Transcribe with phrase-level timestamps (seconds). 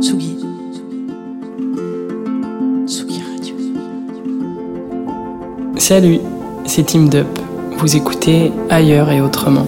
[0.00, 0.36] Tsugi.
[2.86, 3.54] Tsugi Radio.
[5.76, 6.20] Salut,
[6.66, 7.26] c'est Team Dup.
[7.78, 9.66] Vous écoutez Ailleurs et Autrement.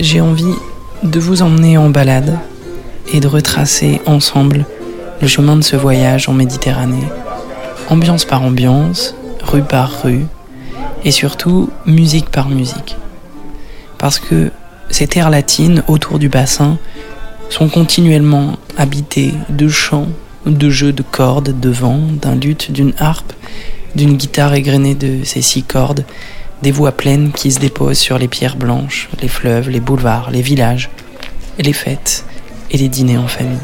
[0.00, 0.54] J'ai envie
[1.02, 2.38] de vous emmener en balade
[3.12, 4.64] et de retracer ensemble
[5.20, 7.06] le chemin de ce voyage en Méditerranée,
[7.88, 10.26] ambiance par ambiance, rue par rue,
[11.04, 12.96] et surtout musique par musique.
[13.98, 14.50] Parce que
[14.90, 16.78] ces terres latines autour du bassin
[17.50, 20.08] sont continuellement habitées de chants,
[20.46, 23.32] de jeux de cordes, de vent, d'un luth, d'une harpe,
[23.94, 26.04] d'une guitare égrenée de ses six cordes,
[26.62, 30.42] des voix pleines qui se déposent sur les pierres blanches, les fleuves, les boulevards, les
[30.42, 30.90] villages,
[31.58, 32.24] les fêtes
[32.70, 33.58] et les dîners en famille.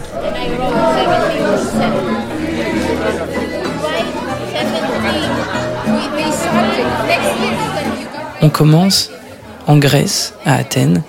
[8.43, 9.11] On commence
[9.67, 11.03] en Grèce, à Athènes,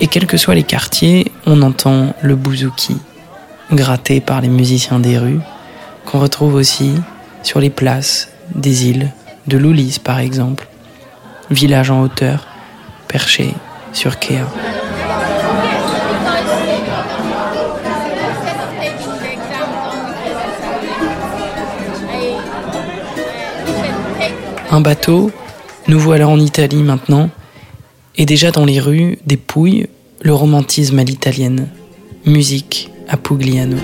[0.00, 2.96] et quels que soient les quartiers, on entend le bouzouki,
[3.72, 5.40] gratté par les musiciens des rues,
[6.06, 6.94] qu'on retrouve aussi
[7.42, 9.12] sur les places des îles,
[9.48, 10.68] de Loulis par exemple,
[11.50, 12.46] village en hauteur,
[13.08, 13.54] perché
[13.92, 14.44] sur Kea.
[24.70, 25.30] Un bateau,
[25.86, 27.30] nous voilà en Italie maintenant,
[28.16, 29.86] et déjà dans les rues dépouille
[30.20, 31.68] le romantisme à l'italienne,
[32.26, 33.78] musique à Pugliano.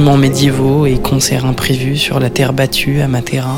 [0.00, 3.56] Médiévaux et concerts imprévus sur la terre battue à Matera.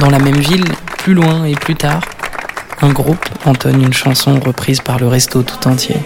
[0.00, 0.64] Dans la même ville,
[0.98, 2.00] plus loin et plus tard,
[2.80, 5.96] un groupe entonne une chanson reprise par le resto tout entier.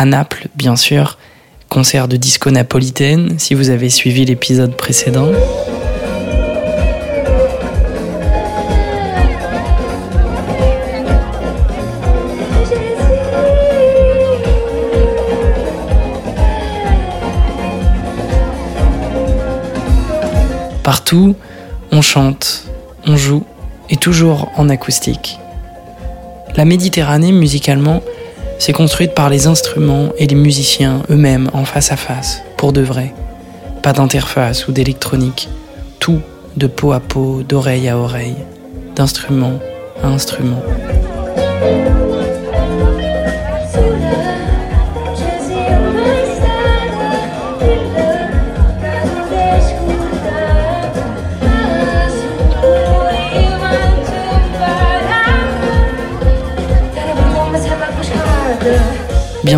[0.00, 1.18] À Naples, bien sûr,
[1.68, 5.32] concert de disco napolitaine, si vous avez suivi l'épisode précédent.
[20.84, 21.34] Partout,
[21.90, 22.68] on chante,
[23.04, 23.42] on joue,
[23.90, 25.40] et toujours en acoustique.
[26.54, 28.00] La Méditerranée, musicalement,
[28.58, 32.80] s'est construite par les instruments et les musiciens eux-mêmes en face à face, pour de
[32.80, 33.14] vrai.
[33.82, 35.48] Pas d'interface ou d'électronique,
[35.98, 36.20] tout
[36.56, 38.36] de peau à peau, d'oreille à oreille,
[38.96, 39.58] d'instrument
[40.02, 40.62] à instrument.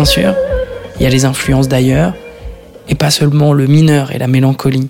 [0.01, 0.33] Bien sûr,
[0.99, 2.15] il y a les influences d'ailleurs,
[2.89, 4.89] et pas seulement le mineur et la mélancolie.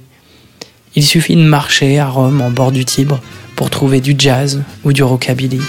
[0.96, 3.20] Il suffit de marcher à Rome en bord du Tibre
[3.58, 5.60] pour trouver du jazz ou du rockabilly.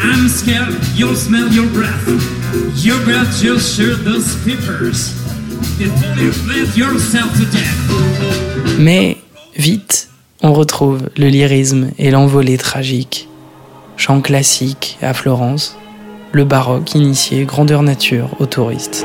[0.00, 2.06] I'm scared you'll smell your breath.
[2.76, 4.36] You'll those
[8.78, 9.16] Mais
[9.56, 10.08] vite,
[10.42, 13.28] on retrouve le lyrisme et l'envolée tragique.
[13.96, 15.76] Chant classique à Florence,
[16.32, 19.04] le baroque initié grandeur nature aux touristes.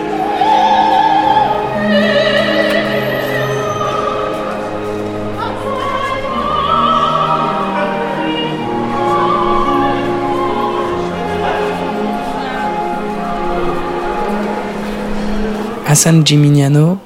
[15.93, 16.97] Hassan Gimignano,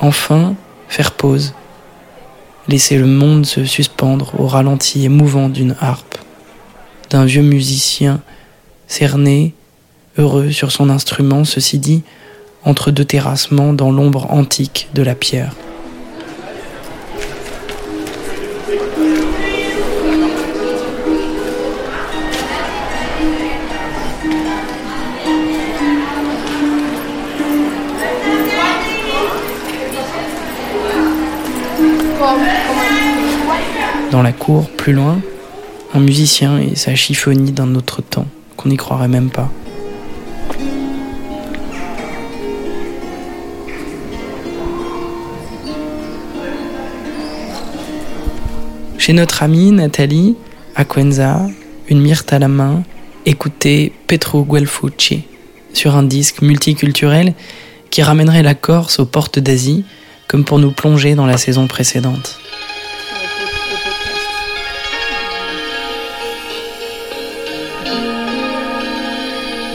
[0.00, 0.54] enfin,
[0.88, 1.52] faire pause.
[2.66, 6.16] Laisser le monde se suspendre au ralenti émouvant d'une harpe,
[7.10, 8.22] d'un vieux musicien
[8.86, 9.52] cerné,
[10.16, 12.02] heureux sur son instrument, ceci dit,
[12.64, 15.52] entre deux terrassements dans l'ombre antique de la pierre.
[34.10, 35.20] Dans la cour, plus loin,
[35.92, 38.26] un musicien et sa chiffonie d'un autre temps,
[38.56, 39.50] qu'on n'y croirait même pas.
[48.96, 50.36] Chez notre amie Nathalie,
[50.74, 51.42] à Cuenza,
[51.88, 52.84] une myrte à la main,
[53.26, 55.24] écoutez Petro Guelfucci
[55.74, 57.34] sur un disque multiculturel
[57.90, 59.84] qui ramènerait la Corse aux portes d'Asie,
[60.28, 62.38] comme pour nous plonger dans la saison précédente.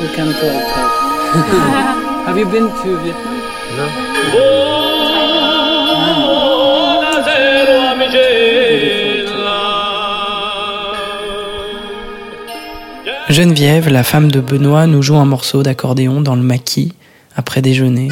[2.26, 3.90] Have you been to Vietnam?
[13.30, 16.92] Geneviève, la femme de Benoît, nous joue un morceau d'accordéon dans le maquis
[17.36, 18.10] après déjeuner.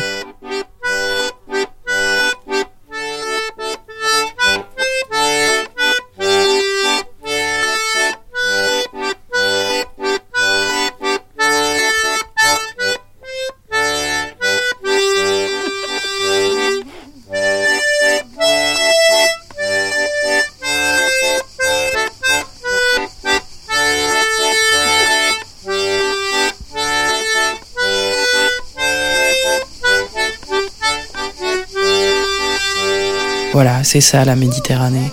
[33.54, 35.12] Voilà, c'est ça la Méditerranée.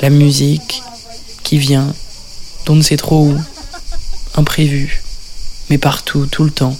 [0.00, 0.82] La musique
[1.44, 1.94] qui vient,
[2.66, 3.38] d'on ne sait trop où,
[4.34, 5.00] imprévue,
[5.70, 6.76] mais partout, tout le temps,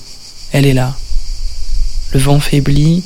[0.51, 0.97] elle est là.
[2.13, 3.05] Le vent faiblit,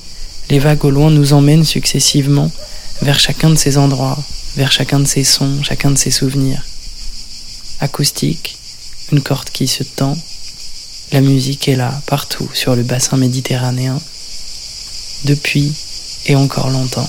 [0.48, 2.50] les vagues au loin nous emmènent successivement
[3.02, 4.18] vers chacun de ces endroits,
[4.56, 6.62] vers chacun de ces sons, chacun de ces souvenirs.
[7.80, 8.56] Acoustique,
[9.12, 10.16] une corde qui se tend,
[11.12, 14.00] la musique est là, partout, sur le bassin méditerranéen,
[15.24, 15.74] depuis
[16.26, 17.08] et encore longtemps.